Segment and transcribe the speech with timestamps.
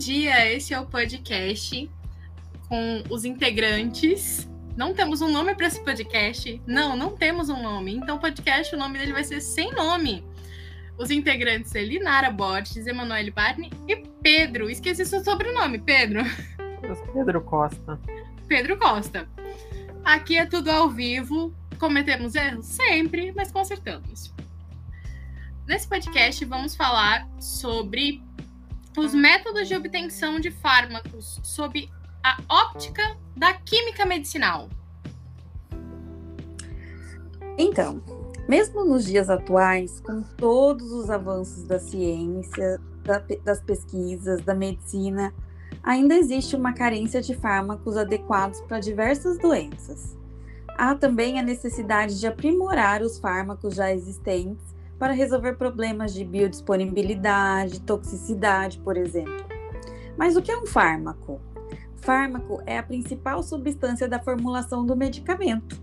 [0.00, 1.90] dia, esse é o podcast
[2.70, 4.48] com os integrantes.
[4.74, 6.60] Não temos um nome para esse podcast.
[6.66, 7.96] Não, não temos um nome.
[7.96, 10.24] Então, o podcast, o nome dele vai ser sem nome.
[10.96, 14.70] Os integrantes é Linara Borges, Emanuele Barney e Pedro.
[14.70, 16.22] Esqueci seu sobrenome, Pedro.
[17.12, 18.00] Pedro Costa.
[18.48, 19.28] Pedro Costa.
[20.02, 21.54] Aqui é tudo ao vivo.
[21.78, 22.64] Cometemos erros?
[22.64, 24.32] Sempre, mas consertamos.
[25.66, 28.22] Nesse podcast, vamos falar sobre
[28.96, 31.88] os métodos de obtenção de fármacos sob
[32.22, 34.68] a óptica da química medicinal.
[37.56, 38.02] Então,
[38.48, 45.32] mesmo nos dias atuais, com todos os avanços da ciência, da, das pesquisas, da medicina,
[45.82, 50.16] ainda existe uma carência de fármacos adequados para diversas doenças.
[50.76, 54.69] Há também a necessidade de aprimorar os fármacos já existentes
[55.00, 59.46] para resolver problemas de biodisponibilidade, toxicidade, por exemplo.
[60.14, 61.40] Mas o que é um fármaco?
[61.96, 65.80] Fármaco é a principal substância da formulação do medicamento.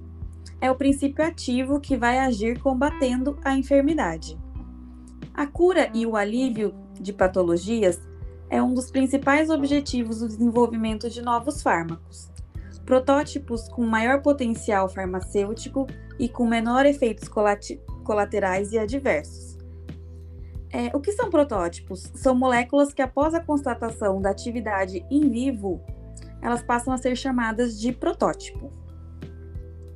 [0.61, 4.37] É o princípio ativo que vai agir combatendo a enfermidade.
[5.33, 7.99] A cura e o alívio de patologias
[8.51, 12.31] é um dos principais objetivos do desenvolvimento de novos fármacos.
[12.85, 15.87] Protótipos com maior potencial farmacêutico
[16.19, 17.27] e com menor efeitos
[18.07, 19.57] colaterais e adversos.
[20.71, 22.09] É, o que são protótipos?
[22.15, 25.81] São moléculas que, após a constatação da atividade em vivo,
[26.41, 28.71] elas passam a ser chamadas de protótipo.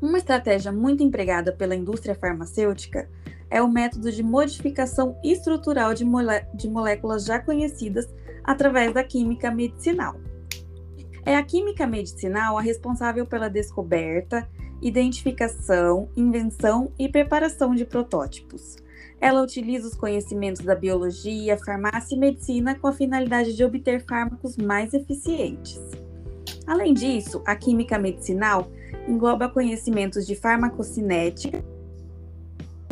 [0.02, 3.10] Uma estratégia muito empregada pela indústria farmacêutica
[3.50, 8.08] é o método de modificação estrutural de, mole de moléculas já conhecidas
[8.44, 10.16] através da química medicinal.
[11.26, 14.50] É a química medicinal a responsável pela descoberta,
[14.82, 18.78] identificação, invenção e preparação de protótipos.
[19.20, 24.58] Ela utiliza os conhecimentos da biologia, farmácia e medicina com a finalidade de obter fármacos
[24.58, 25.80] mais eficientes.
[26.66, 28.68] Além disso, a química medicinal
[29.08, 31.64] engloba conhecimentos de farmacocinética,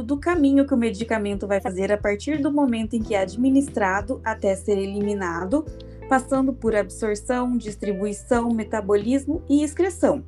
[0.04, 4.22] do caminho que o medicamento vai fazer a partir do momento em que é administrado
[4.24, 5.66] até ser eliminado,
[6.08, 10.24] passando por absorção, distribuição, metabolismo e excreção,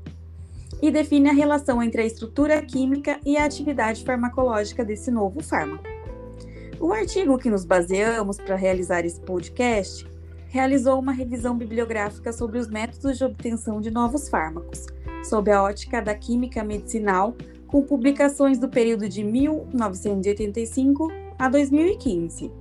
[0.81, 5.83] e define a relação entre a estrutura química e a atividade farmacológica desse novo fármaco.
[6.79, 10.09] O artigo que nos baseamos para realizar esse podcast
[10.47, 14.87] realizou uma revisão bibliográfica sobre os métodos de obtenção de novos fármacos,
[15.23, 17.35] sob a ótica da química medicinal,
[17.67, 22.51] com publicações do período de 1985 a 2015.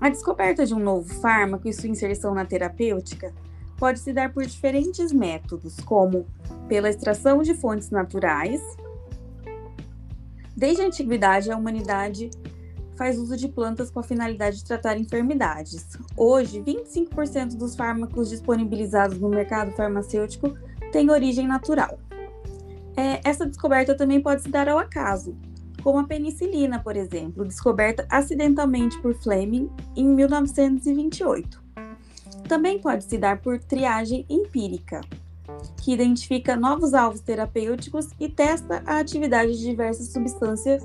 [0.00, 3.32] A descoberta de um novo fármaco e sua inserção na terapêutica
[3.80, 6.26] pode se dar por diferentes métodos, como
[6.68, 8.60] pela extração de fontes naturais.
[10.54, 12.30] Desde a antiguidade, a humanidade
[12.94, 15.96] faz uso de plantas com a finalidade de tratar enfermidades.
[16.14, 20.54] Hoje, 25% dos fármacos disponibilizados no mercado farmacêutico
[20.92, 21.98] têm origem natural.
[22.94, 25.34] É, essa descoberta também pode se dar ao acaso,
[25.82, 31.59] como a penicilina, por exemplo, descoberta acidentalmente por Fleming em 1928.
[32.50, 35.02] Também pode se dar por triagem empírica,
[35.80, 40.82] que identifica novos alvos terapêuticos e testa a atividade de diversas substâncias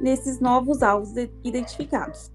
[0.00, 2.30] nesses novos alvos identificados.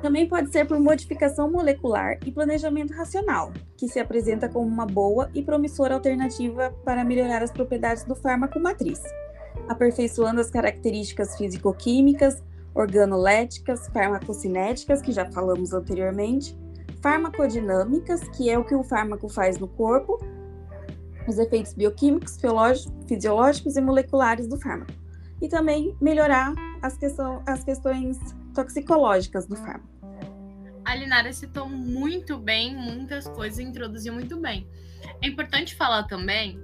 [0.00, 5.28] Também pode ser por modificação molecular e planejamento racional, que se apresenta como uma boa
[5.34, 9.02] e promissora alternativa para melhorar as propriedades do fármaco matriz,
[9.68, 12.42] aperfeiçoando as características físico-químicas,
[12.74, 16.58] organoléticas, farmacocinéticas, que já falamos anteriormente,
[17.02, 20.18] farmacodinâmicas, que é o que o fármaco faz no corpo,
[21.26, 22.38] os efeitos bioquímicos,
[23.06, 24.92] fisiológicos e moleculares do fármaco.
[25.40, 26.52] E também melhorar
[26.82, 28.18] as, questão, as questões
[28.54, 29.88] toxicológicas do fármaco.
[30.84, 34.66] A Linara citou muito bem muitas coisas, introduziu muito bem.
[35.22, 36.60] É importante falar também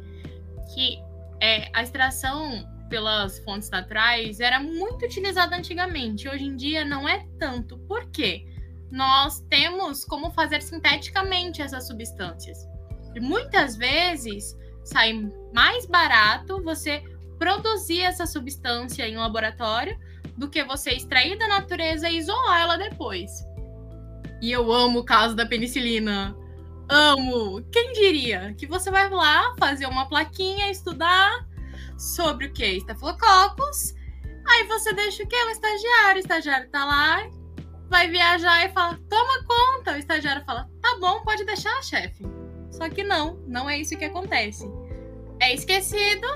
[0.74, 0.98] que
[1.41, 6.28] é, a extração pelas fontes naturais era muito utilizada antigamente.
[6.28, 7.78] Hoje em dia não é tanto.
[7.78, 8.47] Por quê?
[8.91, 12.59] Nós temos como fazer sinteticamente essas substâncias.
[13.15, 15.12] E muitas vezes sai
[15.53, 17.03] mais barato você
[17.38, 19.98] produzir essa substância em laboratório
[20.36, 23.30] do que você extrair da natureza e isolar ela depois.
[24.41, 26.36] E eu amo o caso da penicilina.
[26.88, 27.62] Amo!
[27.72, 31.47] Quem diria que você vai lá fazer uma plaquinha, estudar
[31.98, 32.65] sobre o que?
[32.65, 33.94] Estafilococcus.
[34.48, 35.36] Aí você deixa o que?
[35.36, 36.16] O estagiário.
[36.16, 37.27] O estagiário tá lá
[37.88, 39.92] vai viajar e fala: toma conta.
[39.92, 42.24] O estagiário fala: tá bom, pode deixar, chefe.
[42.71, 44.68] Só que não, não é isso que acontece.
[45.41, 46.27] É esquecido.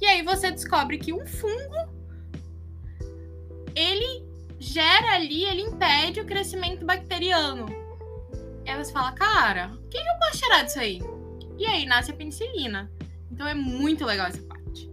[0.00, 1.92] E aí você descobre que um fungo
[3.74, 4.26] ele
[4.58, 7.66] gera ali, ele impede o crescimento bacteriano.
[8.66, 11.00] aí você fala, cara, o que eu posso tirar disso aí?
[11.58, 12.90] E aí nasce a penicilina.
[13.30, 14.90] Então é muito legal essa parte.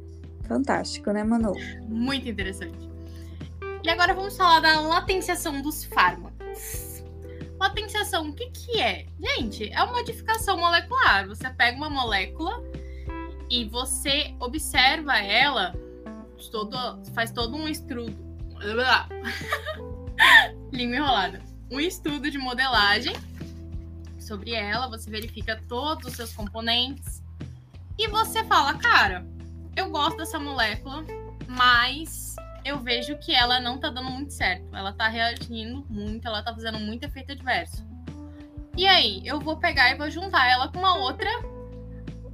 [0.47, 1.53] Fantástico, né, Manu?
[1.87, 2.88] Muito interessante.
[3.81, 7.01] E agora vamos falar da latenciação dos fármacos.
[7.59, 9.07] Latenciação, o que, que é?
[9.19, 11.27] Gente, é uma modificação molecular.
[11.27, 12.61] Você pega uma molécula
[13.49, 15.73] e você observa ela,
[16.51, 16.77] todo,
[17.13, 18.15] faz todo um estudo.
[20.71, 21.41] Língua enrolada.
[21.71, 23.13] Um estudo de modelagem
[24.19, 27.23] sobre ela, você verifica todos os seus componentes
[27.97, 29.25] e você fala, cara,
[29.75, 31.03] eu gosto dessa molécula,
[31.47, 32.35] mas
[32.69, 34.75] eu vejo que ela não tá dando muito certo.
[34.75, 37.85] Ela tá reagindo muito, ela tá fazendo muito efeito adverso.
[38.77, 41.29] E aí, eu vou pegar e vou juntar ela com uma outra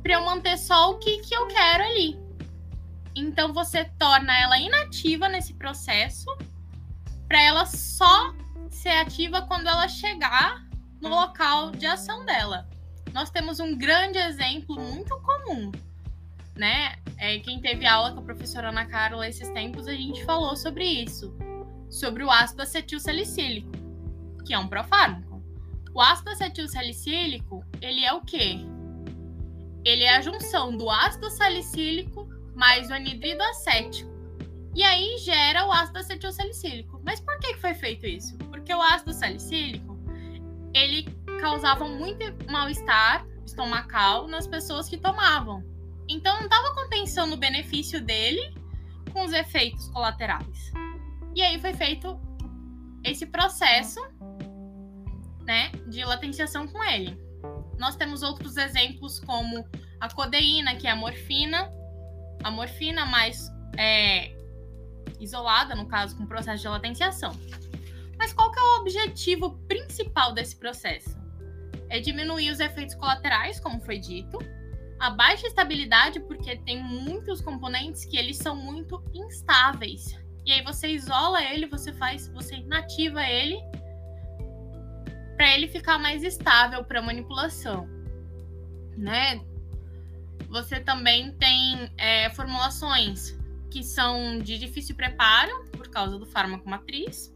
[0.04, 2.20] para eu manter só o que, que eu quero ali.
[3.16, 6.26] Então você torna ela inativa nesse processo
[7.28, 8.34] para ela só
[8.70, 10.64] ser ativa quando ela chegar
[11.02, 12.68] no local de ação dela.
[13.14, 15.72] Nós temos um grande exemplo muito comum,
[16.56, 16.96] né?
[17.18, 20.86] É, quem teve aula com a professora Ana Carla esses tempos, a gente falou sobre
[20.86, 21.36] isso,
[21.90, 23.72] sobre o ácido acetil salicílico,
[24.46, 25.44] que é um profármaco.
[25.94, 28.60] O ácido acetil salicílico, ele é o quê?
[29.84, 34.10] Ele é a junção do ácido salicílico mais o anidrido acético.
[34.74, 37.01] E aí gera o ácido acetil salicílico.
[37.06, 38.38] Mas por que foi feito isso?
[38.38, 39.98] Porque o ácido salicílico,
[40.74, 41.04] ele
[41.40, 45.63] causava muito mal-estar estomacal nas pessoas que tomavam.
[46.07, 48.54] Então não estava compensando o benefício dele
[49.12, 50.72] com os efeitos colaterais.
[51.34, 52.19] E aí foi feito
[53.04, 54.00] esse processo,
[55.46, 57.18] né, de latenciação com ele.
[57.78, 59.68] Nós temos outros exemplos como
[60.00, 61.69] a codeína, que é a morfina,
[62.44, 64.36] a morfina mais é,
[65.19, 67.31] isolada, no caso, com processo de latenciação.
[68.18, 71.18] Mas qual que é o objetivo principal desse processo?
[71.90, 74.40] É diminuir os efeitos colaterais, como foi dito,
[75.00, 80.18] a baixa estabilidade, porque tem muitos componentes que eles são muito instáveis.
[80.46, 83.58] E aí você isola ele, você faz, você inativa ele
[85.36, 87.88] para ele ficar mais estável para manipulação,
[88.96, 89.42] né?
[90.48, 93.38] Você também tem é, formulações
[93.70, 97.36] que são de difícil preparo por causa do fármaco matriz.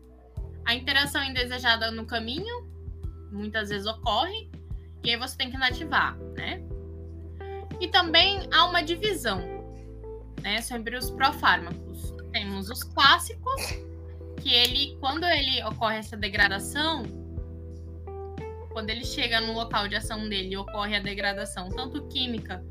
[0.63, 2.69] A interação indesejada no caminho
[3.31, 4.49] muitas vezes ocorre
[5.03, 6.63] e aí você tem que inativar, né?
[7.79, 9.41] E também há uma divisão,
[10.41, 12.13] né, sobre os profármacos.
[12.31, 13.61] Temos os clássicos,
[14.41, 17.03] que ele, quando ele ocorre essa degradação,
[18.71, 22.63] quando ele chega no local de ação dele, ocorre a degradação tanto química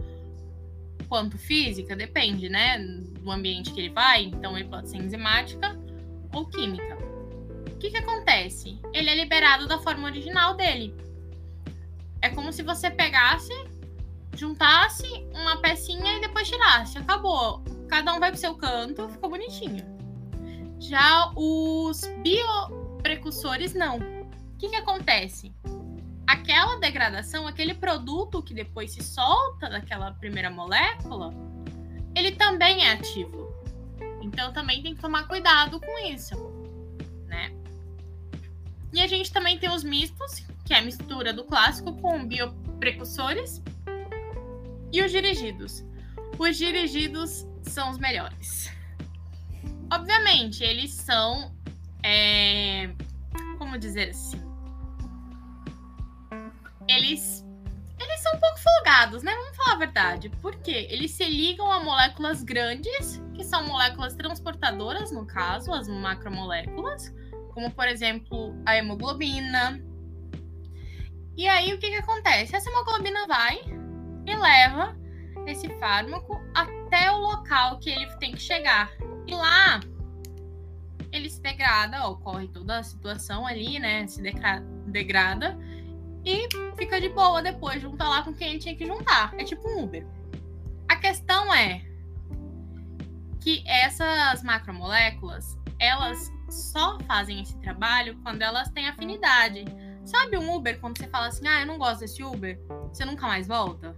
[1.08, 4.24] quanto física, depende, né, do ambiente que ele vai.
[4.24, 5.78] Então, ele pode ser enzimática
[6.32, 6.96] ou química.
[7.72, 8.78] O que, que acontece?
[8.92, 10.94] Ele é liberado da forma original dele.
[12.20, 13.52] É como se você pegasse,
[14.38, 16.98] juntasse uma pecinha e depois tirasse.
[16.98, 17.62] Acabou.
[17.88, 19.84] Cada um vai pro seu canto, ficou bonitinho.
[20.78, 23.98] Já os bioprecursores, não.
[23.98, 25.52] O que, que acontece?
[26.28, 31.32] aquela degradação, aquele produto que depois se solta daquela primeira molécula,
[32.14, 33.50] ele também é ativo.
[34.20, 36.34] Então também tem que tomar cuidado com isso,
[37.26, 37.50] né?
[38.92, 43.62] E a gente também tem os mistos, que é a mistura do clássico com bioprecursores,
[44.92, 45.84] e os dirigidos.
[46.38, 48.70] Os dirigidos são os melhores.
[49.92, 51.56] Obviamente, eles são.
[52.02, 52.90] É,
[53.58, 54.48] como dizer assim?
[56.88, 57.44] eles
[58.00, 59.34] eles são um pouco folgados, né?
[59.34, 60.28] Vamos falar a verdade.
[60.40, 60.86] Por quê?
[60.88, 67.12] Eles se ligam a moléculas grandes, que são moléculas transportadoras, no caso, as macromoléculas,
[67.52, 69.82] como por exemplo a hemoglobina.
[71.36, 72.54] E aí o que, que acontece?
[72.54, 73.62] Essa hemoglobina vai
[74.30, 74.96] e leva
[75.46, 78.90] esse fármaco até o local que ele tem que chegar.
[79.26, 79.80] E lá
[81.10, 84.06] ele se degrada, ocorre toda a situação ali, né?
[84.06, 84.20] Se
[84.86, 85.58] degrada
[86.24, 89.32] e fica de boa depois, junta lá com quem tinha que juntar.
[89.38, 90.06] É tipo um Uber.
[90.88, 91.82] A questão é
[93.40, 99.64] que essas macromoléculas, elas só fazem esse trabalho quando elas têm afinidade.
[100.04, 102.58] Sabe um Uber, quando você fala assim, ah, eu não gosto desse Uber,
[102.92, 103.94] você nunca mais volta?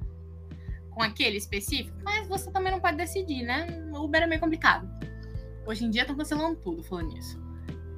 [0.90, 1.97] Com aquele específico?
[2.02, 3.66] Mas você também não pode decidir, né?
[3.92, 4.88] O Uber é meio complicado.
[5.66, 7.40] Hoje em dia estão cancelando tudo falando nisso.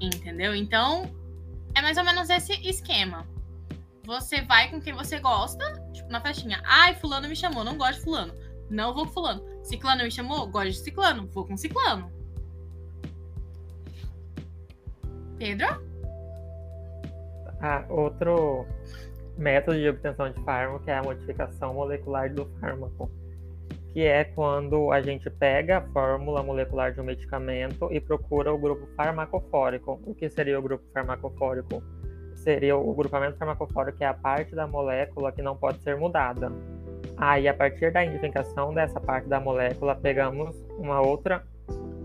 [0.00, 0.54] Entendeu?
[0.54, 1.10] Então,
[1.74, 3.26] é mais ou menos esse esquema
[4.04, 6.60] você vai com quem você gosta, tipo, na festinha.
[6.64, 8.34] Ai, fulano me chamou, não gosto de fulano.
[8.68, 9.42] Não vou com fulano.
[9.64, 12.10] Ciclano me chamou, gosto de ciclano, vou com ciclano.
[15.38, 15.66] Pedro?
[17.60, 18.66] Ah, outro
[19.36, 23.10] método de obtenção de fármaco, que é a modificação molecular do fármaco,
[23.92, 28.58] que é quando a gente pega a fórmula molecular de um medicamento e procura o
[28.58, 30.00] grupo farmacofórico.
[30.04, 31.82] O que seria o grupo farmacofórico?
[32.34, 36.50] Seria o grupamento farmacofórico, que é a parte da molécula que não pode ser mudada.
[37.16, 41.46] Aí, a partir da identificação dessa parte da molécula, pegamos uma outra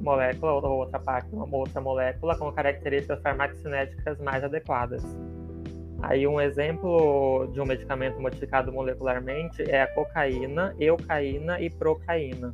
[0.01, 5.03] molécula ou outra parte, uma outra molécula com características farmacocinéticas mais adequadas.
[6.01, 12.53] Aí um exemplo de um medicamento modificado molecularmente é a cocaína, eucaína e procaína.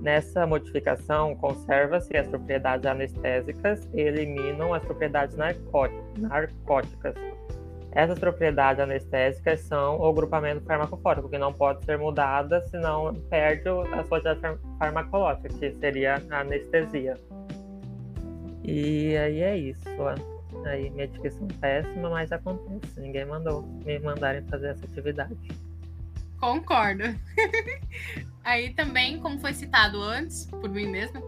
[0.00, 7.14] Nessa modificação, conserva-se as propriedades anestésicas e eliminam as propriedades narcóticas.
[7.90, 14.04] Essas propriedades anestésicas são o grupamento farmacofórico, que não pode ser mudada, senão perde a
[14.04, 17.14] sua atividade farmacológica, que seria a anestesia.
[18.62, 19.88] E aí é isso.
[20.66, 23.00] Aí minha dicção péssima, mas acontece.
[23.00, 25.36] Ninguém mandou me mandarem fazer essa atividade.
[26.38, 27.04] Concordo.
[28.44, 31.20] Aí também, como foi citado antes, por mim mesma,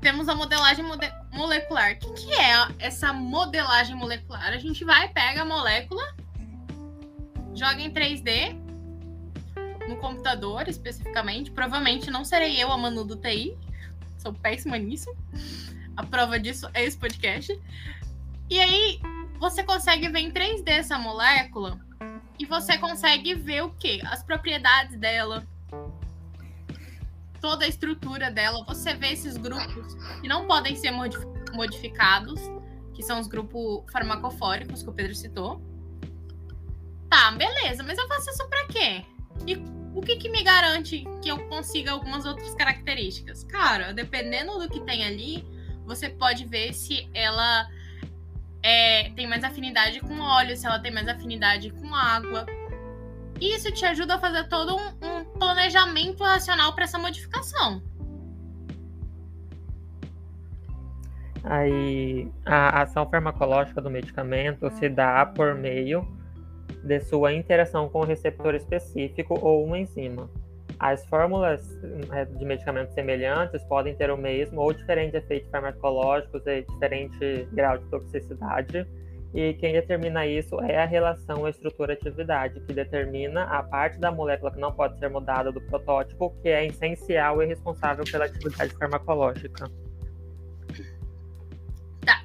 [0.00, 1.92] temos a modelagem mode molecular.
[1.92, 4.48] O que, que, é essa modelagem molecular?
[4.48, 6.02] A gente vai, pega a molécula,
[7.54, 8.56] joga em 3D
[9.88, 11.50] no computador especificamente.
[11.50, 13.56] Provavelmente não serei eu a Manu do TI.
[14.18, 15.14] Sou péssima nisso.
[15.96, 17.58] A prova disso é esse podcast.
[18.48, 19.00] E aí
[19.38, 21.80] você consegue ver em 3D essa molécula
[22.38, 24.00] e você consegue ver o quê?
[24.04, 25.46] As propriedades dela,
[27.40, 28.64] toda a estrutura dela.
[28.64, 30.92] Você vê esses grupos que não podem ser
[31.52, 32.40] modificados,
[32.94, 35.62] que são os grupos farmacofóricos que o Pedro citou.
[37.08, 39.04] Tá, beleza, mas eu faço isso para quê?
[39.46, 39.56] E
[39.94, 43.44] o que, que me garante que eu consiga algumas outras características?
[43.44, 45.46] Cara, dependendo do que tem ali,
[45.84, 47.68] você pode ver se ela
[48.64, 52.46] é, tem mais afinidade com óleo, se ela tem mais afinidade com água.
[53.38, 57.82] Isso te ajuda a fazer todo um, um planejamento racional para essa modificação.
[61.42, 66.08] Aí, a ação farmacológica do medicamento se dá por meio
[66.82, 70.30] de sua interação com o receptor específico ou uma enzima.
[70.78, 71.62] As fórmulas
[72.12, 77.78] é, de medicamentos semelhantes podem ter o mesmo ou diferente efeito farmacológicos e diferente grau
[77.78, 78.86] de toxicidade,
[79.34, 84.60] e quem determina isso é a relação estrutura-atividade, que determina a parte da molécula que
[84.60, 89.68] não pode ser mudada do protótipo, que é essencial e responsável pela atividade farmacológica.
[92.06, 92.22] Tá.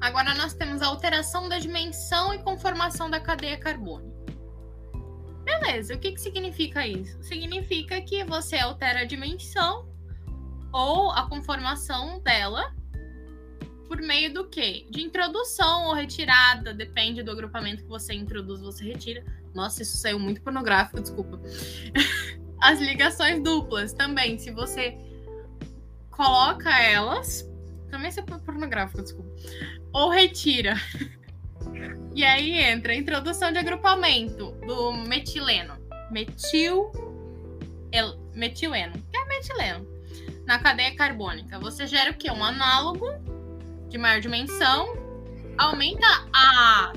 [0.00, 4.05] Agora nós temos a alteração da dimensão e conformação da cadeia carbônica.
[5.60, 7.22] Beleza, o que, que significa isso?
[7.22, 9.88] Significa que você altera a dimensão
[10.72, 12.74] ou a conformação dela
[13.88, 14.86] por meio do quê?
[14.90, 19.24] De introdução ou retirada, depende do agrupamento que você introduz, você retira.
[19.54, 21.40] Nossa, isso saiu muito pornográfico, desculpa.
[22.60, 24.98] As ligações duplas também, se você
[26.10, 27.48] coloca elas,
[27.90, 29.30] também isso é pornográfico, desculpa.
[29.92, 30.74] Ou retira
[32.16, 35.76] e aí entra a introdução de agrupamento do metileno.
[36.10, 36.90] Metil.
[37.92, 38.94] El, metileno.
[39.10, 39.86] Que é metileno.
[40.46, 41.58] Na cadeia carbônica.
[41.58, 42.30] Você gera o quê?
[42.30, 43.06] Um análogo
[43.90, 44.96] de maior dimensão.
[45.58, 46.94] Aumenta a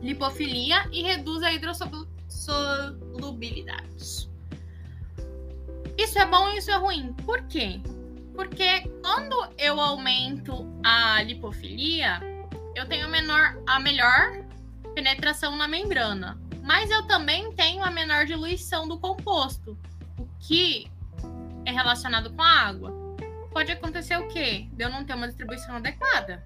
[0.00, 4.30] lipofilia e reduz a hidrossolubilidade.
[5.98, 7.12] Isso é bom e isso é ruim.
[7.26, 7.78] Por quê?
[8.34, 12.29] Porque quando eu aumento a lipofilia,
[12.80, 14.42] eu tenho menor, a melhor
[14.94, 19.78] penetração na membrana, mas eu também tenho a menor diluição do composto,
[20.18, 20.90] o que
[21.66, 22.90] é relacionado com a água.
[23.52, 24.66] Pode acontecer o quê?
[24.72, 26.42] De eu não ter uma distribuição adequada.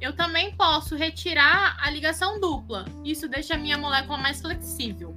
[0.00, 2.86] Eu também posso retirar a ligação dupla.
[3.04, 5.14] Isso deixa a minha molécula mais flexível.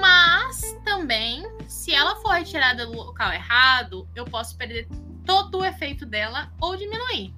[0.00, 4.88] Mas também, se ela for retirada do local errado, eu posso perder
[5.24, 7.37] todo o efeito dela ou diminuir.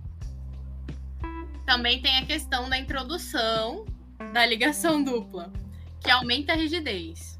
[1.70, 3.86] Também tem a questão da introdução
[4.32, 5.52] da ligação dupla,
[6.00, 7.38] que aumenta a rigidez.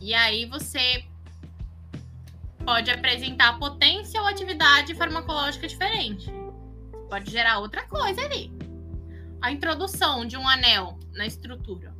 [0.00, 1.04] E aí você
[2.64, 6.30] pode apresentar potência ou atividade farmacológica diferente.
[7.10, 8.52] Pode gerar outra coisa ali.
[9.40, 11.92] A introdução de um anel na estrutura.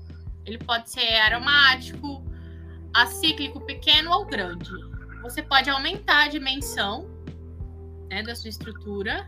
[0.46, 2.24] Ele pode ser aromático,
[2.94, 4.70] acíclico pequeno ou grande.
[5.22, 7.10] Você pode aumentar a dimensão
[8.08, 9.26] né, da sua estrutura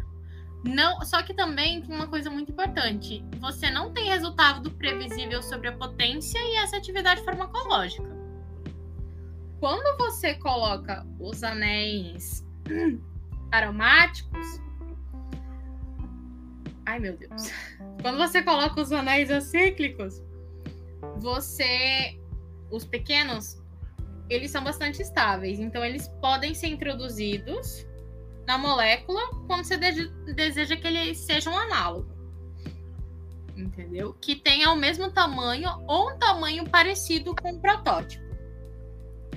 [0.65, 3.23] não, só que também tem uma coisa muito importante.
[3.39, 8.09] Você não tem resultado previsível sobre a potência e essa atividade farmacológica.
[9.61, 12.47] Quando você coloca os anéis
[13.53, 14.65] aromáticos,
[16.87, 17.51] Ai, meu Deus.
[18.03, 20.23] Quando você coloca os anéis acíclicos,
[21.17, 22.19] você.
[22.71, 23.63] Os pequenos,
[24.29, 25.61] eles são bastante estáveis.
[25.61, 27.87] Então, eles podem ser introduzidos
[28.47, 32.13] na molécula quando você deseja que eles sejam análogo.
[33.57, 34.15] Entendeu?
[34.21, 38.25] Que tenha o mesmo tamanho ou um tamanho parecido com o protótipo.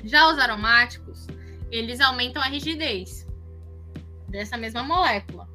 [0.04, 1.28] Já os aromáticos,
[1.72, 3.28] eles aumentam a rigidez
[4.28, 5.48] dessa mesma molécula.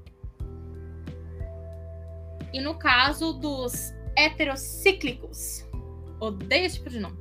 [2.53, 5.67] E no caso dos heterocíclicos,
[6.21, 7.19] odeio esse tipo de nome,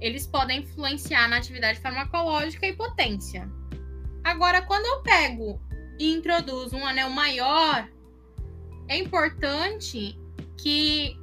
[0.00, 3.48] eles podem influenciar na atividade farmacológica e potência.
[4.24, 5.60] Agora, quando eu pego
[5.98, 7.88] e introduzo um anel maior,
[8.88, 10.18] é importante
[10.56, 11.16] que.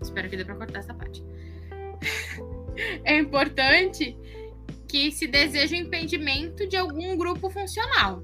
[0.00, 1.22] Espero que dê para cortar essa parte.
[3.04, 4.16] é importante
[4.88, 8.22] que se deseje o impedimento de algum grupo funcional.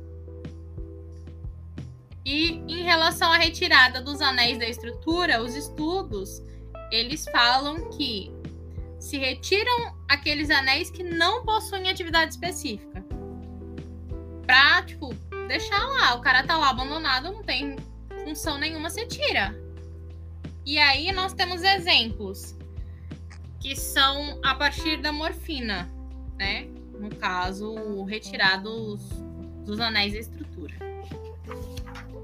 [2.24, 6.42] E em relação à retirada dos anéis da estrutura, os estudos
[6.90, 8.32] eles falam que
[9.06, 13.04] se retiram aqueles anéis que não possuem atividade específica.
[14.44, 15.14] Pra, tipo,
[15.46, 16.14] deixar lá.
[16.16, 17.76] O cara tá lá abandonado, não tem
[18.24, 19.54] função nenhuma, você tira.
[20.64, 22.56] E aí nós temos exemplos
[23.60, 25.88] que são a partir da morfina,
[26.36, 26.66] né?
[26.98, 29.00] No caso, retirados
[29.64, 30.74] dos anéis da estrutura.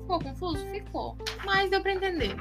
[0.00, 0.66] Ficou confuso?
[0.66, 1.16] Ficou.
[1.44, 2.34] Mas deu para entender.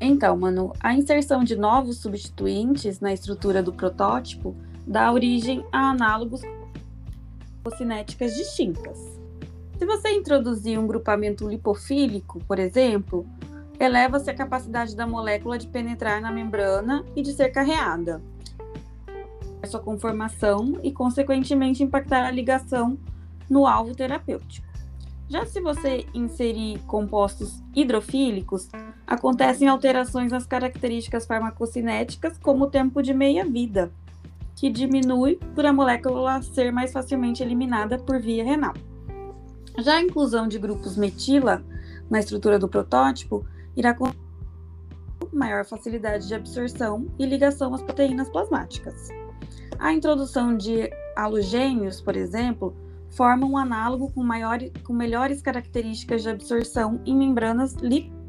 [0.00, 6.40] Então, Manu, a inserção de novos substituintes na estrutura do protótipo dá origem a análogos
[7.76, 8.98] cinéticas distintas.
[9.78, 13.26] Se você introduzir um grupamento lipofílico, por exemplo,
[13.78, 18.22] eleva-se a capacidade da molécula de penetrar na membrana e de ser carreada,
[19.66, 22.98] sua conformação e, consequentemente, impactar a ligação
[23.48, 24.66] no alvo terapêutico.
[25.30, 28.68] Já se você inserir compostos hidrofílicos,
[29.06, 33.92] acontecem alterações nas características farmacocinéticas, como o tempo de meia-vida,
[34.56, 38.74] que diminui por a molécula ser mais facilmente eliminada por via renal.
[39.78, 41.62] Já a inclusão de grupos metila
[42.10, 44.10] na estrutura do protótipo irá com
[45.32, 49.10] maior facilidade de absorção e ligação às proteínas plasmáticas.
[49.78, 52.74] A introdução de halogênios, por exemplo,
[53.10, 58.20] forma um análogo com, maior, com melhores características de absorção em membranas líquidas.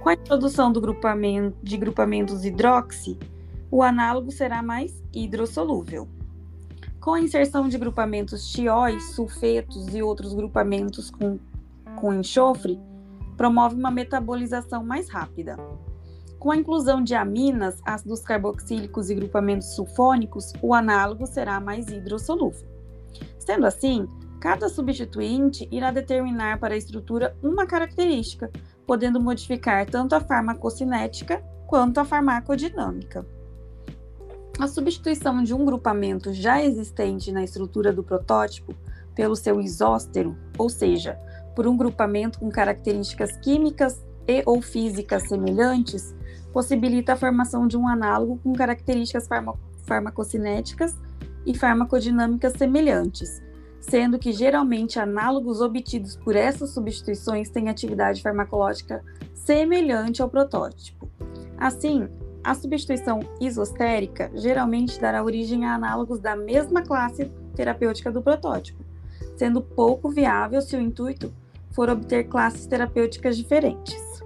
[0.00, 3.18] Com a introdução do grupamento, de grupamentos hidroxi,
[3.70, 6.08] o análogo será mais hidrossolúvel.
[7.00, 11.38] Com a inserção de grupamentos tióis, sulfetos e outros grupamentos com,
[11.96, 12.80] com enxofre,
[13.36, 15.56] promove uma metabolização mais rápida.
[16.38, 22.75] Com a inclusão de aminas, ácidos carboxílicos e grupamentos sulfônicos, o análogo será mais hidrossolúvel.
[23.38, 24.08] Sendo assim,
[24.40, 28.50] cada substituinte irá determinar para a estrutura uma característica,
[28.86, 33.26] podendo modificar tanto a farmacocinética quanto a farmacodinâmica.
[34.58, 38.74] A substituição de um grupamento já existente na estrutura do protótipo
[39.14, 41.18] pelo seu isóstero, ou seja,
[41.54, 46.14] por um grupamento com características químicas e ou físicas semelhantes,
[46.52, 49.28] possibilita a formação de um análogo com características
[49.84, 50.96] farmacocinéticas
[51.46, 53.40] e farmacodinâmicas semelhantes,
[53.80, 61.08] sendo que geralmente análogos obtidos por essas substituições têm atividade farmacológica semelhante ao protótipo.
[61.56, 62.08] Assim,
[62.42, 68.84] a substituição isostérica geralmente dará origem a análogos da mesma classe terapêutica do protótipo,
[69.36, 71.32] sendo pouco viável se o intuito
[71.72, 74.22] for obter classes terapêuticas diferentes.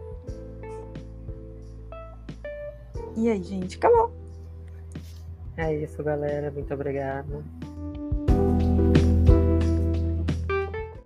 [3.16, 4.19] E aí, gente, acabou.
[5.60, 6.50] É isso, galera.
[6.50, 7.44] Muito obrigado.